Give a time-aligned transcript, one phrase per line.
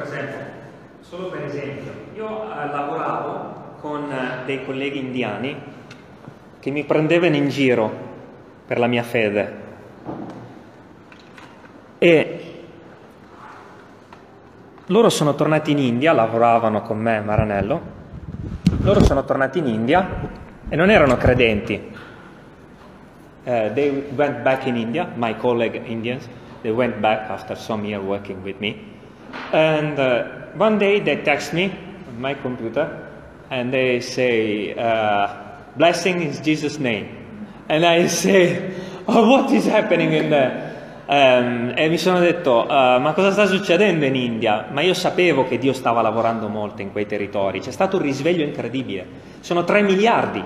[0.00, 0.38] Per esempio,
[1.00, 5.54] solo per esempio, io eh, lavoravo con eh, dei colleghi indiani
[6.58, 7.92] che mi prendevano in giro
[8.66, 9.54] per la mia fede
[11.98, 12.62] e
[14.86, 17.80] loro sono tornati in India, lavoravano con me Maranello,
[18.80, 20.08] loro sono tornati in India
[20.70, 21.74] e non erano credenti.
[23.44, 26.26] Uh, they went back in India, my colleague Indians,
[26.62, 28.99] they went back after some year working with me.
[29.52, 30.24] And uh,
[30.56, 31.72] one day they text me
[32.08, 33.08] on my computer
[33.50, 35.28] and they say, uh,
[35.76, 37.08] blessing in Jesus' name.
[37.68, 38.72] And I say,
[39.06, 40.68] oh, what is happening in there?
[41.06, 44.68] Um, e mi sono detto, uh, ma cosa sta succedendo in India?
[44.70, 48.44] Ma io sapevo che Dio stava lavorando molto in quei territori, c'è stato un risveglio
[48.44, 49.06] incredibile.
[49.40, 50.44] Sono 3 miliardi.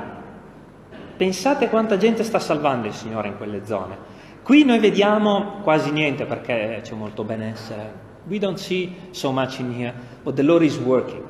[1.16, 3.96] Pensate quanta gente sta salvando il Signore in quelle zone.
[4.42, 8.13] Qui noi vediamo quasi niente perché c'è molto benessere.
[8.28, 11.22] We don't see so much in here, but the Lord is working.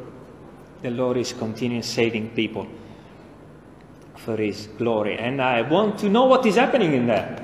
[0.83, 2.67] The Lord is continuing saving people
[4.15, 5.17] for His glory.
[5.19, 7.43] And I want to know what is happening in there.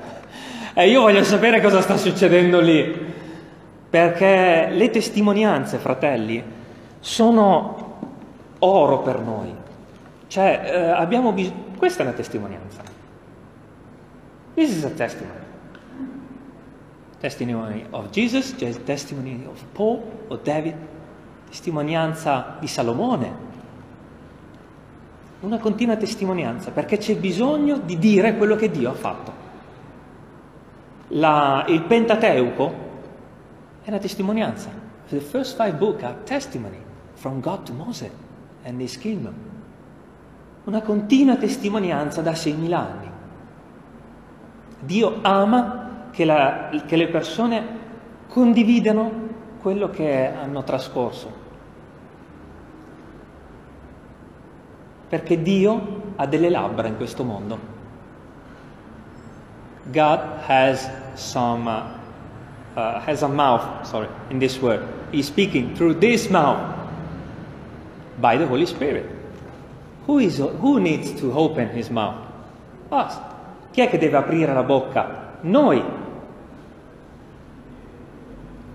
[0.73, 3.09] E io voglio sapere cosa sta succedendo lì.
[3.89, 6.41] Perché le testimonianze, fratelli,
[7.01, 7.99] sono
[8.59, 9.53] oro per noi.
[10.27, 11.69] Cioè, eh, abbiamo bisogno...
[11.77, 12.81] Questa è una testimonianza.
[14.53, 15.40] This is a testimony.
[17.21, 20.75] Testimony of Jesus, testimony of Paul, o David,
[21.47, 23.49] testimonianza di Salomone.
[25.41, 29.31] Una continua testimonianza, perché c'è bisogno di dire quello che Dio ha fatto.
[31.09, 32.73] La, il Pentateuco
[33.83, 34.71] è una testimonianza.
[35.09, 36.79] The first five books are testimony
[37.13, 38.11] from God to Moses
[38.63, 39.33] and his kingdom.
[40.63, 43.09] Una continua testimonianza da 6.000 anni.
[44.79, 45.80] Dio ama
[46.11, 47.79] che, la, che le persone
[48.27, 49.11] condividano
[49.61, 51.39] quello che hanno trascorso.
[55.09, 57.79] Perché Dio ha delle labbra in questo mondo.
[59.91, 61.99] God has some
[62.75, 64.83] uh, has a mouth, sorry, in this word.
[65.11, 66.59] He's speaking through this mouth
[68.19, 69.05] by the Holy Spirit.
[70.07, 72.15] Who, is, who needs to open his mouth?
[72.91, 73.17] Us.
[73.71, 75.37] Chi è che deve aprire la bocca?
[75.41, 75.83] Noi.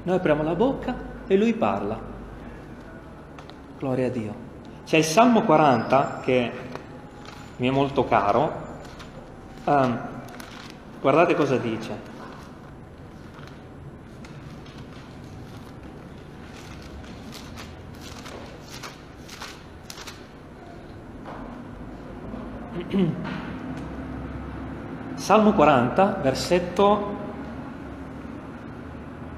[0.07, 0.95] Noi apriamo la bocca
[1.27, 1.99] e lui parla.
[3.77, 4.35] Gloria a Dio.
[4.85, 6.53] C'è il Salmo 40 che
[7.57, 8.53] mi è molto caro.
[9.65, 9.99] Um,
[11.01, 12.15] guardate cosa dice.
[25.17, 27.16] Salmo 40, versetto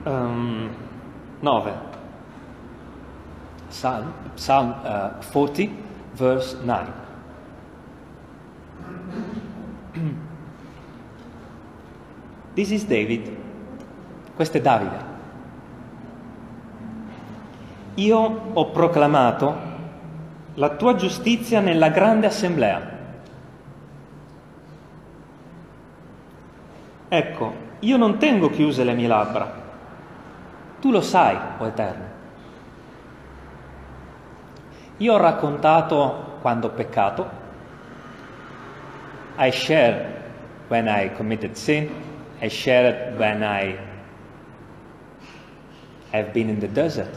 [0.09, 0.71] um,
[1.41, 1.73] 9.
[3.69, 5.69] Psalm, Psalm uh, 40,
[6.15, 6.93] verse 9.
[12.55, 13.37] This is David.
[14.35, 15.17] Questo è Davide.
[17.95, 19.67] Io ho proclamato
[20.55, 22.97] la tua giustizia nella grande assemblea.
[27.09, 29.58] Ecco, io non tengo chiuse le mie labbra.
[30.81, 32.05] Tu lo sai, o Eterno.
[34.99, 37.31] Io ho raccontato quando ho peccato.
[39.37, 40.07] I shared
[40.69, 41.89] when I committed sin.
[42.41, 43.77] I shared when I
[46.11, 47.15] have been in the desert.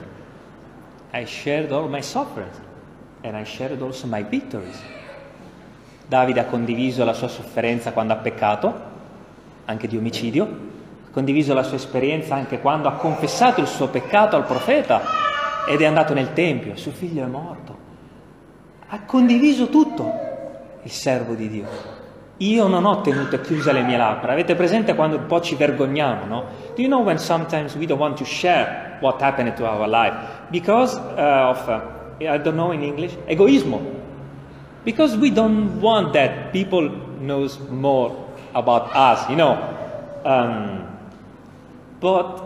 [1.11, 2.59] I shared all my sufferings
[3.23, 4.79] and I shared also my victories.
[6.07, 8.89] Davide ha condiviso la sua sofferenza quando ha peccato
[9.65, 10.69] anche di omicidio,
[11.11, 15.01] condiviso la sua esperienza anche quando ha confessato il suo peccato al profeta
[15.67, 17.77] ed è andato nel Tempio, suo figlio è morto.
[18.87, 20.11] Ha condiviso tutto
[20.83, 21.99] il servo di Dio.
[22.37, 24.31] Io non ho tenuto chiuse le mie labbra.
[24.31, 26.43] Avete presente quando un po' ci vergogniamo, no?
[26.75, 30.15] Do you know when sometimes we don't want to share what happened to our life?
[30.49, 31.79] Because uh, of, uh,
[32.19, 33.79] I don't know in English, egoismo.
[34.83, 36.89] Because we don't want that people
[37.19, 38.11] knows more
[38.55, 39.55] about us, you know.
[40.25, 40.90] Um,
[42.01, 42.41] but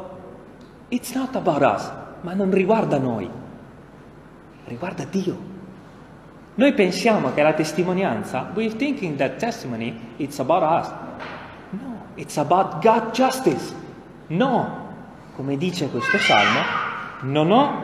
[0.90, 1.90] it's not about us,
[2.22, 3.28] ma non riguarda noi,
[4.66, 5.54] riguarda Dio.
[6.56, 10.92] Noi pensiamo che la testimonianza, we're thinking that testimony, it's about us.
[11.72, 13.74] No, it's about God justice.
[14.28, 14.68] No,
[15.36, 16.60] come dice questo salmo,
[17.22, 17.82] non ho...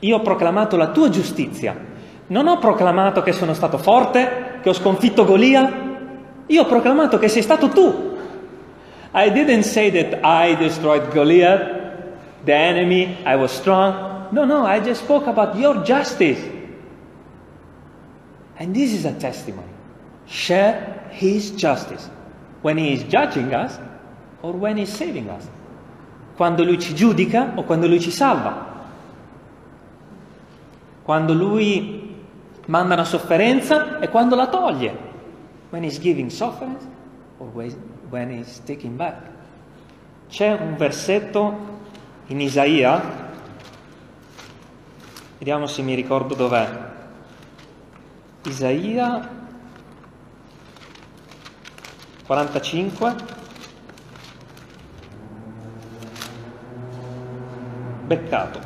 [0.00, 1.76] Io ho proclamato la tua giustizia.
[2.28, 5.88] Non ho proclamato che sono stato forte, che ho sconfitto Golia,
[6.46, 8.09] io ho proclamato che sei stato tu.
[9.12, 11.80] I didn't say that I destroyed Goliath.
[12.44, 14.28] the enemy, I was strong.
[14.32, 16.40] No, no, I just spoke about your justice.
[18.58, 19.68] And this is a testimony.
[20.26, 22.08] Share his justice
[22.62, 23.78] when he is judging us
[24.42, 25.48] or when he is saving us.
[26.36, 28.68] Quando lui ci giudica o quando lui ci salva.
[31.04, 32.14] Quando lui
[32.66, 35.08] manda una sofferenza e quando la toglie.
[35.70, 36.84] When he's giving sufferance
[37.38, 37.48] or
[38.10, 39.22] when he's taking back.
[40.28, 41.78] C'è un versetto
[42.26, 43.00] in Isaia,
[45.38, 46.88] vediamo se mi ricordo dov'è.
[48.44, 49.28] Isaia
[52.26, 53.14] 45.
[58.06, 58.60] Beccato.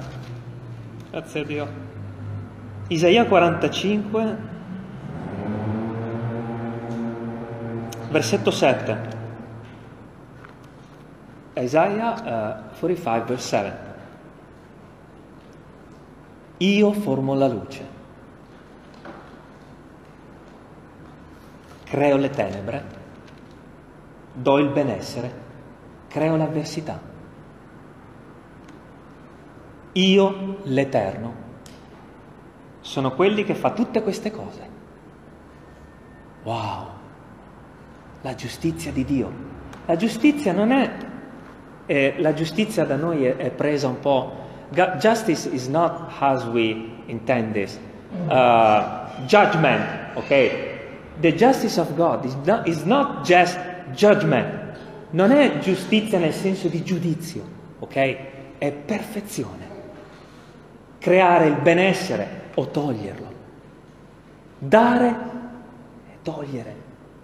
[1.11, 1.69] Grazie a Dio.
[2.89, 4.37] Isaia 45,
[8.11, 9.24] versetto 7.
[11.57, 13.93] Isaiah uh, 45, verse 7.
[16.59, 17.87] Io formo la luce,
[21.85, 22.85] creo le tenebre,
[24.33, 25.43] do il benessere,
[26.09, 27.01] creo l'avversità.
[29.93, 31.43] Io, l'Eterno,
[32.81, 34.69] sono quelli che fa tutte queste cose.
[36.43, 36.87] Wow!
[38.23, 39.33] La giustizia di Dio.
[39.87, 41.13] La giustizia non è
[41.87, 44.43] eh, la giustizia da noi è, è, presa un po'.
[44.99, 47.79] Justice is not as we intend this.
[48.29, 49.83] Uh, judgment,
[50.15, 50.51] ok?
[51.21, 53.59] The justice of God is not, is not just
[53.93, 54.63] judgment.
[55.11, 57.43] Non è giustizia nel senso di giudizio,
[57.79, 58.17] ok?
[58.59, 59.73] È perfezione.
[60.99, 63.33] Creare il benessere o toglierlo.
[64.59, 65.09] Dare
[66.11, 66.75] e togliere.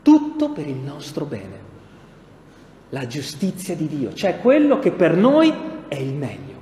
[0.02, 1.69] Tutto per il nostro bene
[2.90, 5.52] la giustizia di Dio, cioè quello che per noi
[5.88, 6.58] è il meglio.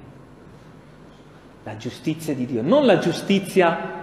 [1.65, 3.97] La giustizia di Dio, non la giustizia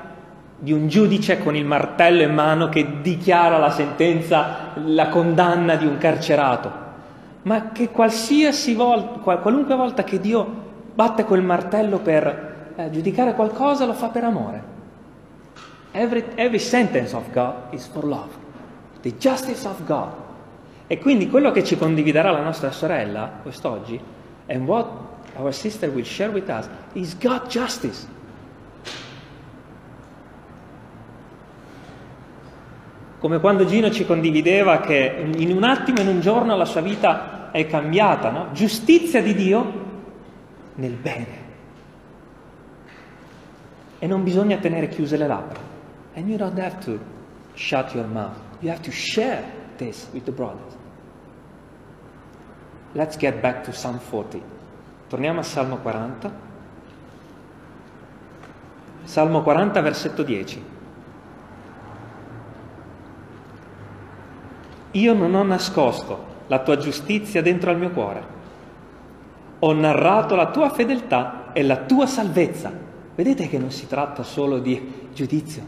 [0.58, 5.86] di un giudice con il martello in mano che dichiara la sentenza, la condanna di
[5.86, 6.72] un carcerato,
[7.44, 10.64] ma che volta, qualunque volta che Dio
[10.94, 14.74] batte quel martello per eh, giudicare qualcosa, lo fa per amore.
[15.92, 18.30] Every, every sentence of God is for love.
[19.02, 20.25] The justice of God
[20.88, 24.00] e quindi quello che ci condividerà la nostra sorella quest'oggi,
[24.48, 24.88] and what
[25.38, 28.14] our sister will share with us, is God justice.
[33.20, 37.50] Come quando Gino ci condivideva che in un attimo, in un giorno la sua vita
[37.52, 38.50] è cambiata, no?
[38.52, 39.74] Giustizia di Dio
[40.76, 41.44] nel bene.
[43.98, 45.60] E non bisogna tenere chiuse le labbra.
[46.14, 47.00] And you don't have to
[47.56, 48.38] shut your mouth.
[48.60, 49.44] You have to share
[49.78, 50.75] this with the brothers.
[52.96, 54.42] Let's get back to Psalm 40.
[55.10, 56.32] Torniamo a Salmo 40.
[59.04, 60.64] Salmo 40, versetto 10.
[64.92, 68.24] Io non ho nascosto la tua giustizia dentro al mio cuore.
[69.60, 72.72] Ho narrato la tua fedeltà e la tua salvezza.
[73.14, 75.64] Vedete che non si tratta solo di giudizio.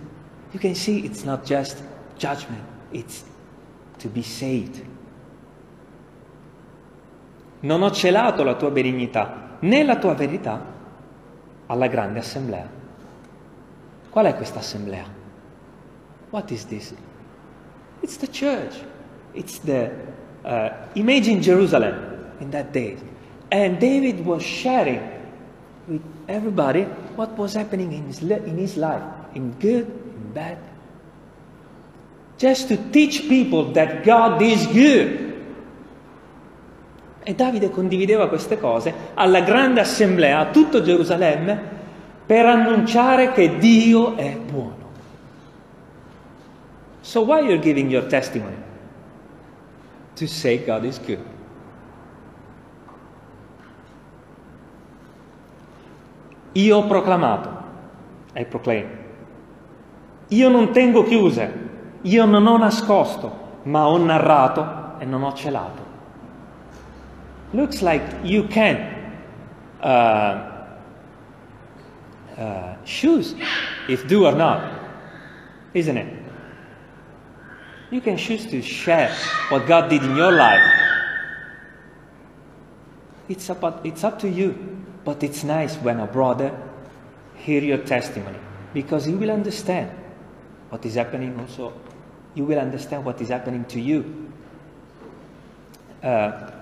[0.51, 1.83] You can see it's not just
[2.17, 3.25] judgment, it's
[3.97, 4.95] to be saved.
[7.61, 10.61] Non ho celato la tua benignità né la tua verità
[11.67, 12.69] alla grande assemblea.
[14.09, 15.05] Qual è questa assemblea?
[16.29, 16.93] What is this?
[18.01, 18.75] It's the church.
[19.33, 19.91] It's the
[20.43, 21.95] uh, imagine Jerusalem
[22.39, 22.97] in that day.
[23.51, 25.01] And David was sharing
[25.87, 26.83] with everybody
[27.15, 29.03] what was happening in his, in his life,
[29.33, 30.57] in good, in bad.
[32.37, 35.26] Just to teach people that God is good.
[37.27, 41.61] E Davide condivideva queste cose alla grande assemblea, a tutto Gerusalemme,
[42.25, 44.85] per annunciare che Dio è buono.
[47.01, 48.55] So why you're giving your testimony?
[50.15, 51.19] To say God is good.
[56.53, 57.49] Io ho proclamato,
[58.35, 58.87] I proclaim.
[60.29, 61.53] Io non tengo chiuse,
[62.03, 65.86] io non ho nascosto, ma ho narrato e non ho celato
[67.53, 68.77] looks like you can
[69.81, 70.77] uh,
[72.37, 73.35] uh, choose
[73.87, 74.81] if do or not,
[75.73, 76.23] isn't it?
[77.89, 79.15] You can choose to share
[79.49, 80.61] what God did in your life.
[83.29, 86.57] It's, about, it's up to you, but it's nice when a brother
[87.35, 88.39] hear your testimony
[88.73, 89.91] because he will understand
[90.69, 91.73] what is happening also.
[92.35, 94.26] You will understand what is happening to you
[95.99, 96.05] Uh,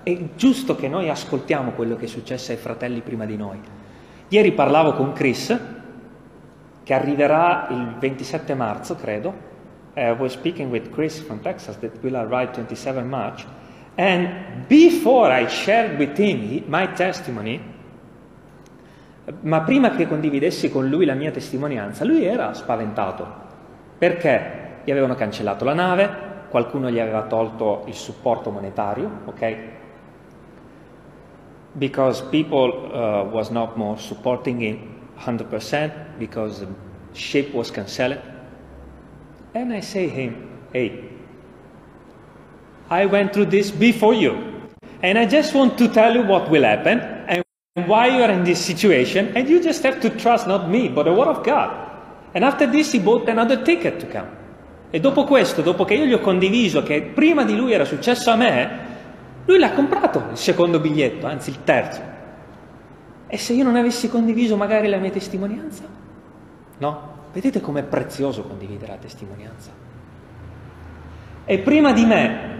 [0.02, 3.58] è giusto che noi ascoltiamo quello che è successo ai fratelli prima di noi.
[4.28, 5.58] Ieri parlavo con Chris,
[6.82, 9.34] che arriverà il 27 marzo, credo.
[9.94, 13.44] I was speaking with Chris from Texas that will arrive 27 March.
[13.96, 17.60] And before I shared with him my testimony,
[19.40, 23.26] ma prima che condividessi con lui la mia testimonianza, lui era spaventato.
[23.98, 24.64] Perché?
[24.84, 26.10] Gli avevano cancellato la nave,
[26.56, 29.56] qualcuno gli aveva tolto il supporto monetario, ok?
[31.72, 34.78] Because people uh, was not more supporting him
[35.18, 36.68] 100% because the
[37.12, 38.18] ship was cancelled.
[39.52, 41.10] And I say him, hey,
[42.88, 44.34] I went through this before you.
[45.02, 47.44] And I just want to tell you what will happen and
[47.86, 49.36] why you are in this situation.
[49.36, 51.70] And you just have to trust not me, but the word of God.
[52.32, 54.45] And after this, he bought another ticket to come.
[54.90, 58.30] E dopo questo, dopo che io gli ho condiviso che prima di lui era successo
[58.30, 58.70] a me,
[59.44, 62.00] lui l'ha comprato il secondo biglietto, anzi il terzo.
[63.26, 65.82] E se io non avessi condiviso magari la mia testimonianza?
[66.78, 67.14] No?
[67.32, 69.70] Vedete com'è prezioso condividere la testimonianza?
[71.44, 72.54] E prima di me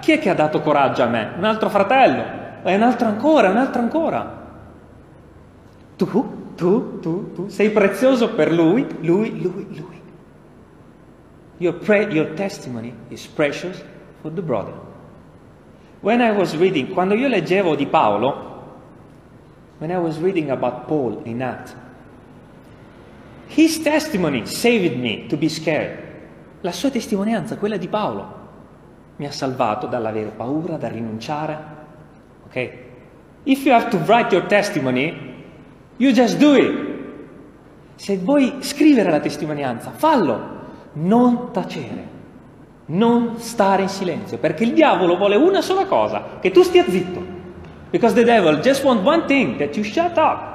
[0.00, 1.32] chi è che ha dato coraggio a me?
[1.36, 2.22] Un altro fratello,
[2.62, 4.40] e un altro ancora, un altro ancora.
[5.96, 6.06] Tu,
[6.54, 9.91] tu, tu, tu, sei prezioso per lui, lui, lui, lui.
[11.62, 13.80] Your, pre- your testimony is precious
[14.20, 14.72] for the brother.
[16.00, 18.64] When I was reading, quando io leggevo di Paolo,
[19.78, 21.72] when I was reading about Paul in Acts,
[23.46, 26.02] his testimony saved me to be scared.
[26.62, 28.40] La sua testimonianza, quella di Paolo,
[29.18, 31.58] mi ha salvato dall'avere paura, da rinunciare.
[32.46, 32.72] Ok?
[33.44, 35.14] If you have to write your testimony,
[35.98, 36.90] you just do it.
[37.94, 40.61] Se vuoi scrivere la testimonianza, fallo.
[40.94, 42.20] Non tacere.
[42.86, 47.40] Non stare in silenzio, perché il diavolo vuole una sola cosa, che tu stia zitto.
[47.90, 50.50] Because the devil just wants one thing, that you shut up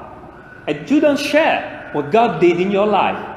[0.65, 3.35] and you don't share what God did in your life.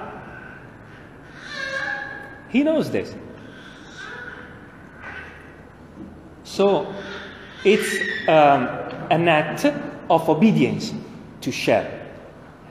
[2.48, 3.14] He knows this.
[6.42, 6.86] So
[7.64, 8.68] it's um,
[9.08, 9.72] an act
[10.08, 10.92] of obedience
[11.40, 11.98] to share.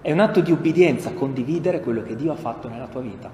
[0.01, 3.29] È un atto di obbedienza condividere quello che Dio ha fatto nella tua vita.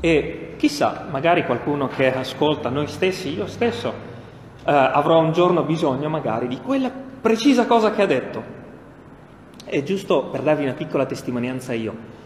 [0.00, 3.92] E chissà, magari qualcuno che ascolta noi stessi, io stesso,
[4.64, 8.58] eh, avrò un giorno bisogno magari di quella precisa cosa che ha detto.
[9.64, 12.18] È giusto per darvi una piccola testimonianza io.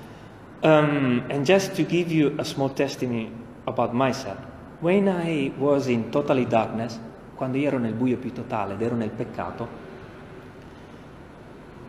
[0.62, 3.30] Um, and just to give you a small testimony
[3.64, 4.38] about myself.
[4.80, 6.98] When I was in totally darkness,
[7.34, 9.68] quando io ero nel buio più totale ed ero nel peccato,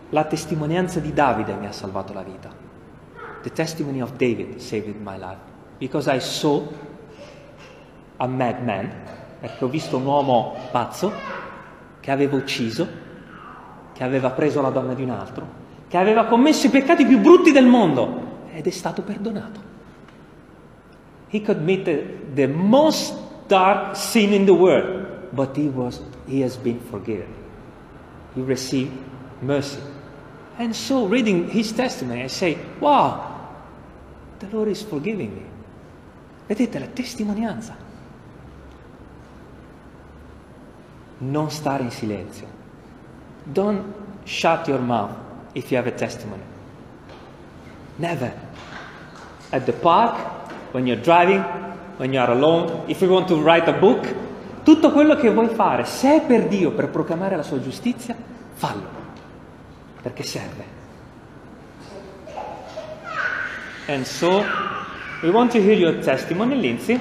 [0.09, 2.49] la testimonianza di Davide mi ha salvato la vita.
[3.43, 5.54] The testimony of David saved my life.
[5.77, 6.65] Because I saw
[8.17, 8.91] a madman,
[9.39, 11.11] perché ho visto un uomo pazzo
[11.99, 12.87] che aveva ucciso,
[13.93, 15.47] che aveva preso la donna di un altro,
[15.87, 19.73] che aveva commesso i peccati più brutti del mondo ed è stato perdonato.
[21.29, 23.15] He committed the most
[23.47, 27.27] dark sin in the world, but he, was, he has been forgiven.
[28.35, 28.91] He received
[29.41, 29.81] mercy.
[30.57, 33.49] And so, reading his testimony, I say, wow,
[34.39, 35.43] the Lord is forgiving me.
[36.47, 37.75] Vedete la testimonianza.
[41.17, 42.47] Non stare in silenzio.
[43.43, 43.83] Don't
[44.23, 45.15] shut your mouth
[45.53, 46.43] if you have a testimony.
[47.97, 48.33] Never.
[49.49, 51.43] At the park, when you're driving,
[51.97, 54.13] when you are alone, if you want to write a book,
[54.63, 58.15] tutto quello che vuoi fare, se è per Dio, per proclamare la sua giustizia,
[58.53, 58.87] fallo,
[60.01, 60.73] perché serve.
[63.87, 64.43] And so,
[65.25, 66.99] we want to hear your testimony, Lindsay.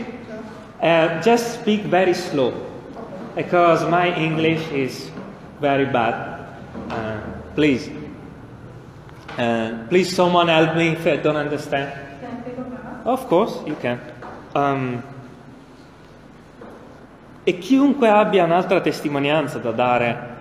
[0.81, 2.53] Uh, just speak very slow,
[3.35, 5.11] because my English is
[5.61, 6.15] very bad.
[6.89, 7.21] Uh,
[7.55, 7.91] please.
[9.37, 11.93] Uh, please, someone help me if I don't understand.
[13.05, 14.01] Of course, you can.
[14.55, 15.03] Um,
[17.45, 20.37] e chiunque abbia un'altra testimonianza da dare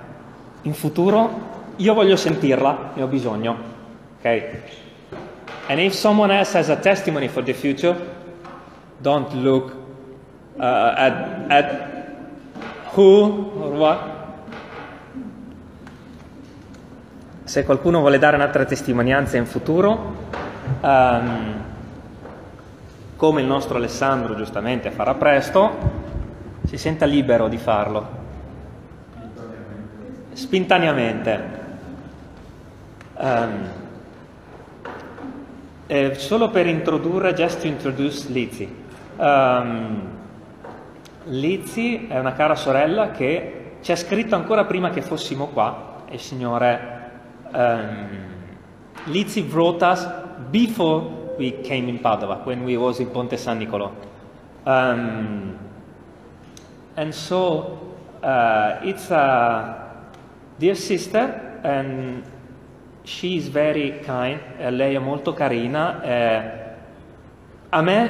[0.61, 3.57] in futuro, io voglio sentirla, ne ho bisogno.
[4.19, 4.51] Ok?
[5.67, 7.95] And if someone else has a testimony for the future,
[9.01, 9.73] don't look
[10.59, 11.93] uh, at, at
[12.93, 14.11] who or what.
[17.45, 20.15] Se qualcuno vuole dare un'altra testimonianza in futuro,
[20.81, 21.63] um,
[23.15, 25.91] come il nostro Alessandro giustamente farà presto,
[26.65, 28.21] si senta libero di farlo.
[30.33, 31.61] Spintaneamente.
[33.15, 33.82] Um,
[35.87, 38.67] eh, solo per introdurre, just to introduce Lizzie.
[39.17, 40.01] Um,
[41.25, 46.03] Lizzie è una cara sorella che ci ha scritto ancora prima che fossimo qua.
[46.09, 47.11] Il Signore
[47.51, 48.07] um,
[49.05, 50.07] Lizzie wrote us
[50.49, 53.93] before we came in Padova, when we was in Ponte San Nicolo.
[54.65, 55.57] Um,
[56.95, 60.05] and so uh, it's a
[60.57, 62.23] dear sister and
[63.03, 66.01] she is very kind, eh, lei è molto carina.
[66.01, 66.51] Eh,
[67.69, 68.09] a me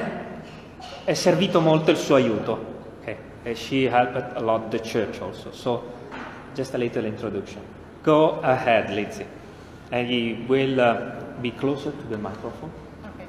[1.04, 2.72] è servito molto il suo aiuto.
[3.00, 3.54] Okay.
[3.54, 5.50] She helped a lot the church also.
[5.52, 5.82] So
[6.54, 7.60] just a little introduction.
[8.02, 9.26] Go ahead, Lizzie.
[9.90, 12.70] And you will uh, be closer to the microphone.
[13.14, 13.26] Okay.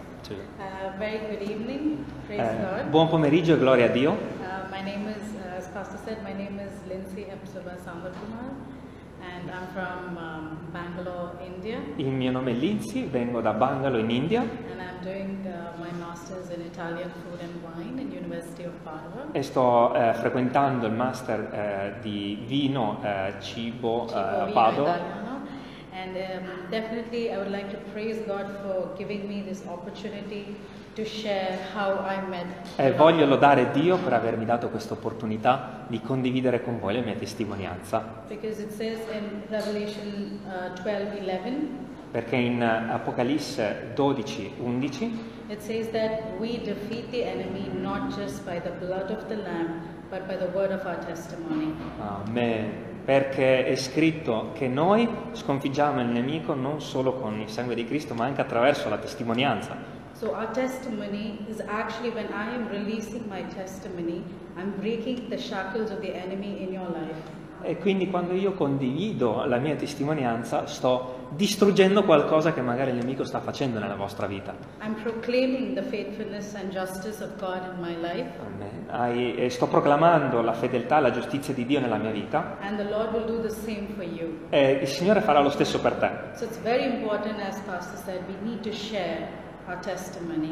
[0.60, 2.06] Uh, very good evening.
[2.28, 2.90] Praise Eh, God.
[2.90, 4.12] buon pomeriggio e gloria a Dio.
[4.12, 7.40] Uh, my name is, uh, as Pastor said, my name is Lindsay and
[7.86, 8.85] I'm
[9.74, 14.42] from um, Bangalore, India, Il mio nome è Lindsay, vengo da Bangalore in India.
[14.42, 18.06] And I'm doing uh, my master's in Italian food and wine
[19.32, 25.24] e sto eh, frequentando il master eh, di vino, eh, cibo Cibo, vino Padova.
[25.92, 30.56] And um, definitely, I would like to praise God for giving me this opportunity
[30.96, 32.46] to share how I met.
[32.78, 37.16] E voglio lodare Dio per avermi dato questa opportunità di condividere con voi la mia
[37.16, 41.68] testimonianza, Because it says in Revelation uh, 12 11,
[42.12, 48.44] perché in eh, Apocalisse 12, 11 it says that we defeat the enemy not just
[48.46, 51.74] by the blood of the Lamb, but by the word of our testimony.
[52.00, 52.94] Amen.
[53.06, 58.16] Perché è scritto che noi sconfiggiamo il nemico non solo con il sangue di Cristo,
[58.16, 59.85] ma anche attraverso la testimonianza.
[60.18, 64.24] So, our testimony is actually when I am releasing my testimony,
[64.58, 67.44] I'm breaking the shackles of the enemy in your life.
[67.62, 73.24] E quindi quando io condivido la mia testimonianza sto distruggendo qualcosa che magari il nemico
[73.26, 74.54] sta facendo nella vostra vita.
[74.82, 78.86] I'm proclaiming the faithfulness and justice of God in my life, Amen.
[78.88, 82.88] Ai- sto proclamando la fedeltà e la giustizia di Dio nella mia vita and the
[82.90, 84.46] Lord will do the same for you.
[84.50, 86.10] e il Signore farà lo stesso per te.
[86.36, 89.44] So, it's very important, as Pastor said, we need to share.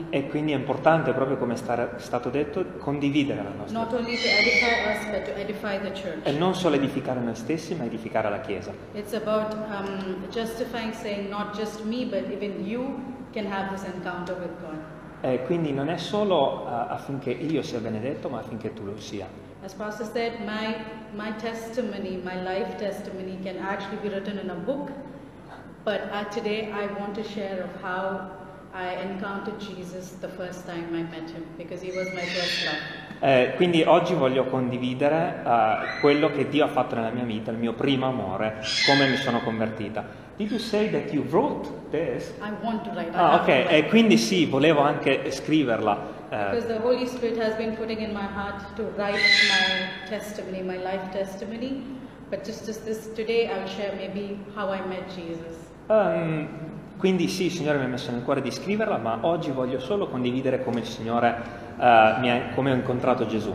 [0.09, 4.15] E quindi è importante, proprio come è sta- stato detto, condividere la nostra Not only
[4.15, 6.25] to edify us, but to edify the church.
[6.25, 8.71] E non solo edificare noi stessi, ma edificare la Chiesa.
[8.93, 12.99] It's about um, justifying, saying not just me, but even you
[13.33, 14.79] can have this encounter with God.
[15.21, 19.27] E quindi non è solo eh, affinché io sia benedetto, ma affinché tu lo sia.
[19.63, 20.75] As Pastor said, my,
[21.15, 24.89] my testimony, my life testimony can actually be written in a book,
[25.85, 28.41] but uh, today I want to share of how
[28.75, 33.01] I encountered Jesus the first time I met him, because he was my first love.
[33.19, 37.57] Eh, quindi oggi voglio condividere eh, quello che Dio ha fatto nella mia vita, il
[37.57, 40.03] mio primo amore, come mi sono convertita.
[40.35, 42.33] Did you say that you wrote this?
[42.41, 43.11] I want to write.
[43.11, 45.97] I Ah, ok, e quindi sì, volevo anche scriverla.
[46.31, 50.63] eh, Because the Holy Spirit has been putting in my heart to write my testimony,
[50.63, 51.81] my life testimony.
[52.29, 55.69] But just as this today, I'll share maybe how I met Jesus.
[55.87, 56.47] ehm,
[57.03, 60.07] quindi sì, il Signore mi ha messo nel cuore di scriverla, ma oggi voglio solo
[60.07, 61.35] condividere come il Signore
[61.75, 63.53] mi ha- come ho incontrato Gesù.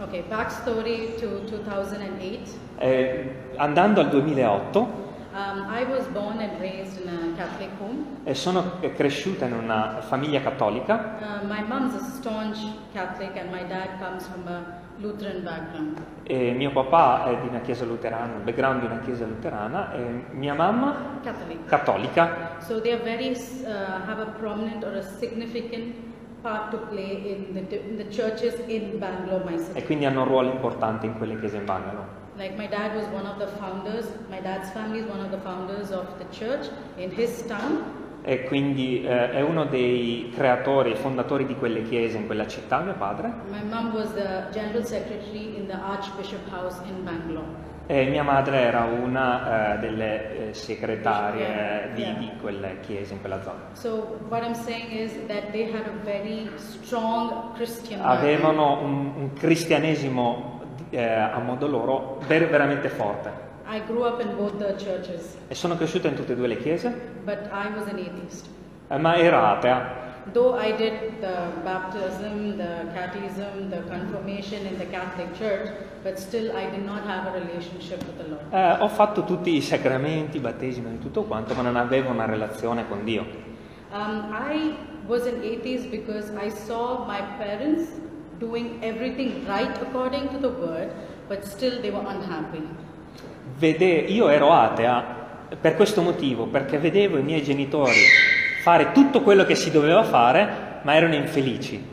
[0.00, 2.50] Okay, backstory to 2008.
[2.78, 5.02] Eh, andando al 2008,
[5.34, 8.04] Um, I was born and raised in a Catholic home.
[8.22, 11.16] eh, sono cresciuta in una famiglia cattolica.
[11.18, 12.58] Uh, my mom's a staunch
[12.92, 14.62] Catholic, and my dad comes from a
[14.98, 15.98] Lutheran background.
[16.22, 20.24] E mio papà è di una chiesa luterana, il background di una chiesa luterana, e
[20.30, 21.66] mia mamma Catholic.
[21.66, 22.56] cattolica.
[22.60, 25.94] So they are very uh, have a prominent or a significant
[26.42, 29.78] part to play in the, in the churches in Bangalore, my city.
[29.78, 32.22] E quindi hanno un ruolo importante in quelle chiese in Bangalore.
[32.36, 35.38] Like my dad was one of the founders, my dad's family is one of the
[35.38, 38.02] founders of the church in his town.
[38.26, 42.78] E quindi eh, è uno dei creatori e fondatori di quelle chiese in quella città,
[42.78, 43.30] mio padre.
[43.50, 47.72] My mom was the general secretary in the Archbishop House in Bangalore.
[47.86, 52.14] E mia madre era una eh, delle eh, segretarie di, Yeah.
[52.14, 53.58] di quelle chiese in quella zona.
[53.74, 58.22] So what I'm saying is that they had a very strong Christian background.
[58.22, 63.52] Avevano un, un cristianesimo eh, a modo loro ver- veramente forte.
[63.66, 66.56] I grew up in both the churches, E sono cresciuta in tutte e due le
[66.58, 66.88] chiese,
[67.24, 68.46] but I was an atheist.
[68.88, 70.02] eh, ma era atea.
[70.32, 75.68] Though I did the baptism, the catechism, the confirmation in the Catholic Church,
[76.02, 78.50] but still I did not have a relationship with the Lord.
[78.52, 82.24] Eh, ho fatto tutti i sacramenti, i battesimi e tutto quanto, ma non avevo una
[82.26, 83.22] relazione con Dio.
[83.92, 84.74] Um, I
[85.06, 87.90] was an atheist because I saw my parents
[88.38, 90.90] doing everything right according to the word,
[91.28, 92.62] but still they were unhappy.
[93.56, 95.04] Vede- io ero atea
[95.60, 97.92] per questo motivo, perché vedevo i miei genitori
[98.62, 101.92] fare tutto quello che si doveva fare, ma erano infelici.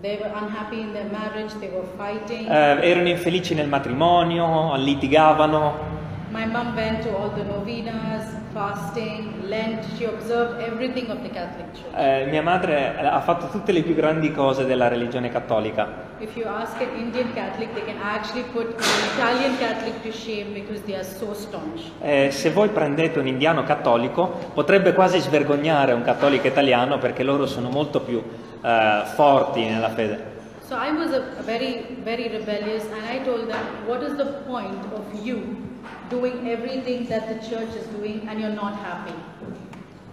[0.00, 2.48] They were unhappy in their marriage, they were fighting.
[2.50, 5.94] eh, erano infelici nel matrimonio, litigavano.
[6.30, 9.84] My mom went to all the novenas, fasting, Lent.
[9.96, 11.94] She observed everything of the Catholic Church.
[11.94, 16.04] Eh, mia madre eh, ha fatto tutte le più grandi cose della religione cattolica.
[16.18, 20.54] If you ask an Indian Catholic, they can actually put an Italian Catholic to shame
[20.54, 21.82] because they are so staunch.
[22.00, 27.46] Eh, se voi prendete un indiano cattolico, potrebbe quasi svergognare un cattolico italiano perché loro
[27.46, 28.22] sono molto più
[28.62, 30.34] eh, forti nella fede.
[30.66, 34.42] So I was a, a very, very rebellious, and I told them, What is the
[34.46, 35.65] point of you
[36.08, 39.14] doing everything that the church is doing and you're not happy?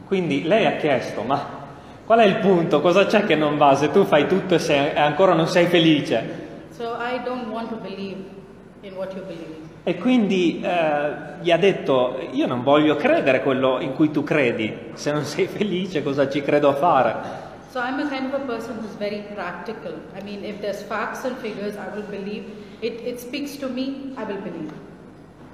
[0.08, 1.62] Quindi lei ha chiesto, ma
[2.06, 2.82] qual è il punto?
[2.82, 5.66] Cosa c'è che non va se tu fai tutto e, sei- e ancora non sei
[5.68, 6.42] felice?
[6.72, 8.18] So I don't want to believe
[8.82, 9.62] in what you believe.
[9.86, 14.74] E quindi eh, gli ha detto, io non voglio credere quello in cui tu credi,
[14.94, 17.16] se non sei felice cosa ci credo a fare?
[17.72, 19.94] So I'm a kind of a person who's very practical.
[20.16, 22.44] I mean, if there's facts and figures, I will believe.
[22.82, 24.72] It, it speaks to me, I will believe.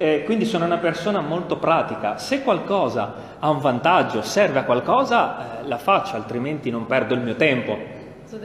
[0.02, 5.60] E quindi sono una persona molto pratica, se qualcosa ha un vantaggio, serve a qualcosa,
[5.60, 7.76] eh, la faccio, altrimenti non perdo il mio tempo.
[8.24, 8.40] So.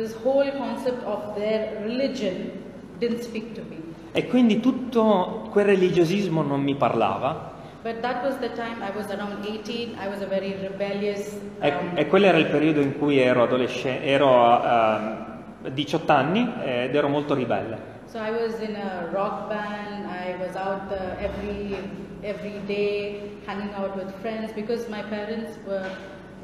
[4.12, 9.10] E quindi tutto quel religiosismo non mi parlava, But that was the time I was
[9.10, 9.96] around 18.
[9.98, 11.40] I was a very rebellious.
[11.62, 15.38] e, um, e quello era il periodo in cui ero adolescente, ero a
[15.72, 17.95] 18 anni ed ero molto ribelle.
[18.12, 20.08] So I was in a rock band.
[20.08, 21.78] I was out uh, every
[22.24, 25.90] every day, hanging out with friends because my parents were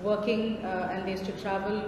[0.04, 1.82] working uh, and they used to travel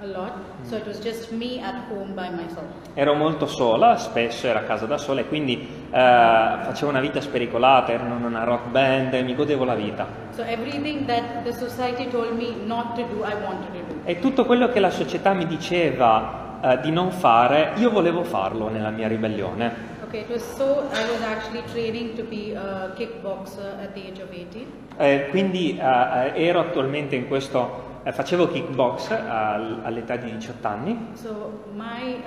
[0.00, 0.32] a lot.
[0.64, 2.66] So it was just me at home by myself.
[2.94, 7.20] Ero molto sola, spesso ero a casa da sola e quindi eh, facevo una vita
[7.20, 10.06] spericolata, ero in una rock band e mi godevo la vita.
[10.34, 14.00] So everything that the society told me not to do, I wanted to do.
[14.04, 18.68] E tutto quello che la società mi diceva eh, di non fare, io volevo farlo
[18.68, 19.96] nella mia ribellione.
[20.08, 24.66] Okay, so I was actually training to be a kickboxer at the age of 18.
[24.96, 31.08] Eh, quindi eh, ero attualmente in questo, eh, facevo kickbox al- all'età di 18 anni
[31.12, 32.22] So my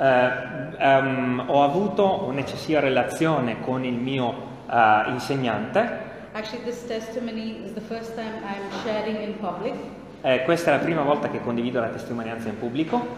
[0.00, 4.34] uh, ehm, ho avuto un'eccessiva relazione con il mio
[4.70, 6.08] eh, insegnante.
[6.32, 9.74] Actually, this testimony is the first time I'm sharing in public.
[10.22, 12.94] Eh, questa è la prima volta che condivido la testimonianza in pubblico.
[12.96, 13.16] On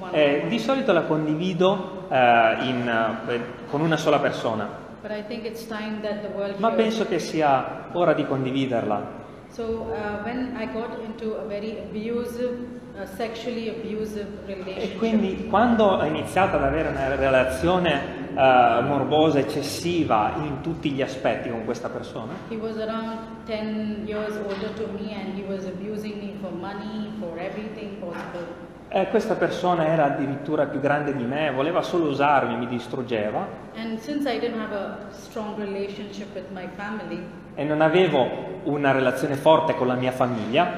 [0.00, 0.12] one.
[0.12, 4.68] Eh, di solito la condivido eh, in, eh, con una sola persona,
[5.02, 6.58] But I think it's time that the world.
[6.58, 9.22] ma penso che sia ora di condividerla.
[9.54, 12.58] So uh, when I got into a very abusive,
[12.98, 14.26] uh, sexually abusive
[14.64, 21.02] E quindi quando ho iniziato ad avere una relazione eh, morbosa, eccessiva in tutti gli
[21.02, 25.64] aspetti con questa persona, He was around 10 years older to me and he was
[25.66, 28.72] abusing me for money, for everything possible.
[28.88, 33.46] eh, questa persona era addirittura più grande di me, voleva solo usarmi, mi distruggeva.
[33.76, 38.92] And since I didn't have a strong relationship with my family, e non avevo una
[38.92, 40.72] relazione forte con la mia famiglia,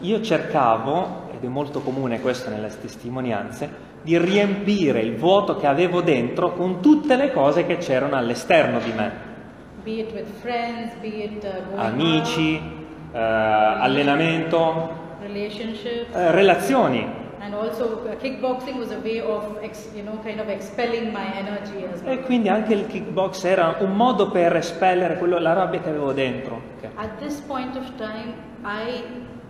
[0.00, 6.02] io cercavo, ed è molto comune questo nelle testimonianze, di riempire il vuoto che avevo
[6.02, 9.32] dentro con tutte le cose che c'erano all'esterno di me.
[10.40, 12.56] Friends, it uh, Amici,
[13.12, 14.90] eh, allenamento,
[15.22, 17.23] eh, relazioni.
[19.20, 20.46] Uh, ex, you know, kind of.
[22.06, 26.12] E quindi anche il kickbox era un modo per espellere quello- la rabbia che avevo
[26.12, 26.60] dentro.
[26.76, 26.88] Ok.
[26.94, 29.02] At this point of time, I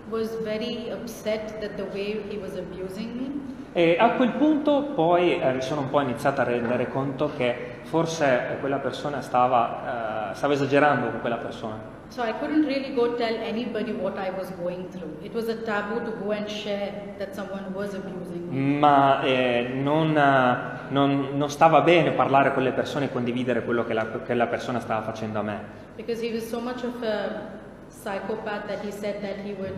[0.09, 3.52] was very upset that the way he was abusing me.
[3.76, 7.78] E a quel punto poi eh, mi sono un po' iniziato a rendere conto che
[7.83, 11.93] forse quella persona stava, eh, stava esagerando con quella persona.
[12.14, 15.16] So I couldn't really go tell anybody what I was going through.
[15.24, 18.79] It was a taboo to go and share that someone was abusing me.
[18.79, 23.85] Ma eh, non, eh, non- non stava bene parlare con le persone e condividere quello
[23.85, 25.59] che la, che la persona stava facendo a me.
[25.96, 27.48] Because he was so much of a
[27.88, 29.74] psychopath that he said that he would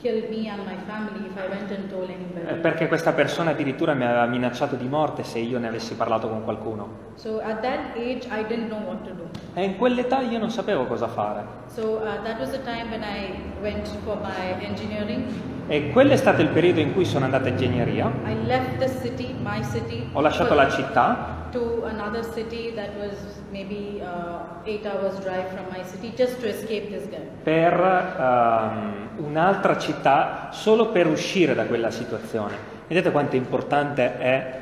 [0.00, 2.60] kill me and my family if I went and told anybody.
[2.60, 6.44] Perché questa persona addirittura mi aveva minacciato di morte se io ne avessi parlato con
[6.44, 7.12] qualcuno.
[7.16, 9.28] So at that age, I didn't know what to do.
[9.54, 11.44] E in quell'età io non sapevo cosa fare.
[11.72, 15.24] So uh, that was the time when I went for my engineering.
[15.66, 18.10] E quello è stato il periodo in cui sono andata a ingegneria.
[18.26, 23.16] I left the city, my city, Ho lasciato la città to another city that was
[23.50, 27.22] maybe uh, eight hours drive from my city just to escape this guy.
[27.42, 27.72] per
[28.18, 32.72] ehm, un'altra città solo per uscire da quella situazione.
[32.88, 34.60] Vedete quanto è importante è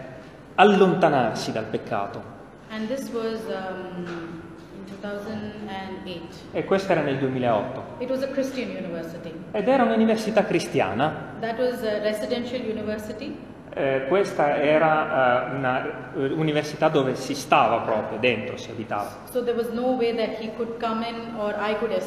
[0.54, 2.40] allontanarsi dal peccato.
[2.74, 4.40] And this was um,
[4.78, 6.22] in 2008.
[6.52, 7.80] e questo era nel 2008.
[7.98, 9.30] It was a Christian university.
[9.50, 11.34] Ed era un'università cristiana.
[11.40, 13.36] That was a residential university.
[13.74, 19.18] Eh, questa era una eh, università dove si stava proprio dentro, si abitava.
[19.30, 19.98] So no.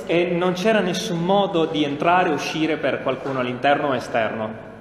[0.08, 4.74] E non c'era nessun modo di entrare e uscire per qualcuno all'interno o esterno.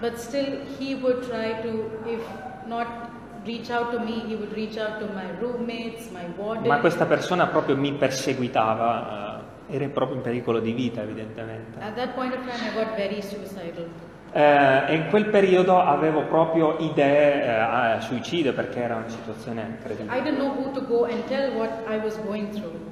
[0.00, 2.22] But still, he would try to, if
[2.64, 3.09] not
[3.44, 6.66] reach out to me, he would reach out to my roommates, my warden.
[6.66, 11.78] Ma questa persona proprio mi perseguitava, eh, era proprio in pericolo di vita evidentemente.
[11.80, 13.88] At that point of time, I got very suicidal.
[14.32, 19.62] Eh, e in quel periodo avevo proprio idee eh, a suicidio perché era una situazione
[19.62, 20.16] incredibile.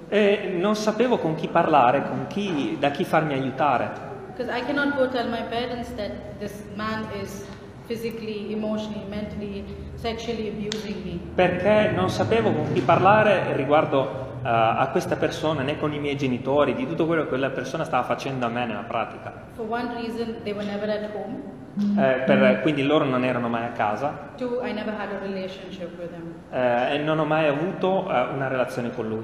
[0.08, 4.06] E non sapevo con chi parlare, con chi, da chi farmi aiutare.
[4.34, 7.44] Because I cannot go tell my parents that this man is
[7.88, 11.18] physically, emotionally, mentally, sexually abusing me.
[11.35, 16.16] Perché non sapevo con chi parlare riguardo eh, a questa persona, né con i miei
[16.16, 19.33] genitori, di tutto quello che quella persona stava facendo a me nella pratica.
[19.55, 21.57] For one reason, they were never at home.
[21.96, 25.96] Eh, per- quindi loro non erano mai a casa Two, I never had a relationship
[25.96, 26.35] with him.
[26.51, 29.22] eh, e non ho mai avuto eh, una relazione con lui.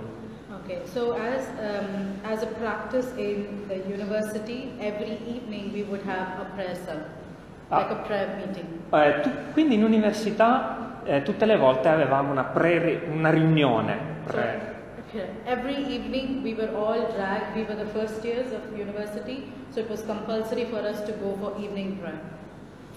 [0.62, 6.40] Okay, so as um, as a practice in the university, every evening we would have
[6.40, 7.22] a prayer Ah.
[7.70, 8.66] Like a prayer meeting.
[8.90, 13.96] Eh, tu- quindi in università eh, tutte le volte avevamo una, pre- una riunione.
[14.26, 14.72] Pre-
[15.12, 17.54] yeah, every evening we were all dragged.
[17.54, 21.36] We were the first years of university, so it was compulsory for us to go
[21.40, 22.18] for evening prayer.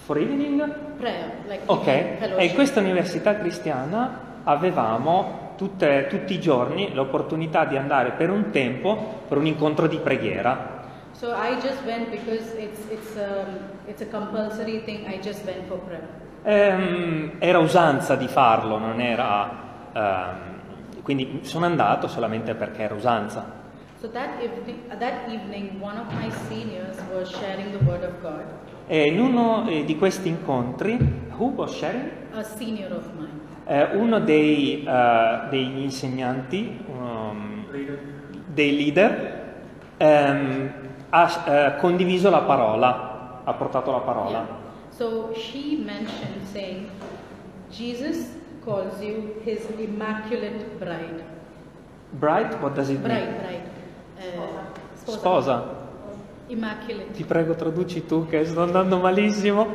[0.06, 0.64] for evening?
[1.00, 7.66] Prayer, like Ok, evening e in questa università cristiana avevamo tutte- tutti i giorni l'opportunità
[7.66, 8.96] di andare per un tempo
[9.28, 10.76] per un incontro di preghiera.
[11.12, 13.58] So I just went because it's it's um,
[13.96, 15.06] thing.
[15.08, 16.08] I just went for prayer.
[16.44, 19.66] Ehm, era usanza di farlo, non era...
[19.94, 20.56] ehm,
[21.04, 23.66] quindi sono andato solamente perché era usanza.
[24.00, 28.22] So that evening, uh, that evening, one of my seniors was sharing the word of
[28.22, 28.44] God.
[28.88, 30.98] E in uno eh, di questi incontri,
[31.38, 32.12] who was sharing?
[32.34, 33.40] A senior of mine.
[33.66, 37.66] Eh, uno dei, eh, degli insegnanti, um,
[38.46, 39.56] dei leader,
[39.98, 40.72] ehm,
[41.10, 43.07] ha eh, condiviso la parola,
[43.48, 44.30] ha portato la parola.
[44.30, 44.48] Yeah.
[44.90, 46.90] So she mentioned saying,
[47.72, 51.24] Jesus calls you his immaculate bride.
[52.12, 53.08] Bride, what does it mean?
[53.08, 53.70] Bride, bride.
[54.18, 54.48] Uh,
[54.96, 55.18] sposa.
[55.20, 55.64] Sposa.
[56.48, 57.12] Immaculate.
[57.12, 59.68] Ti prego traduci tu che sto andando malissimo.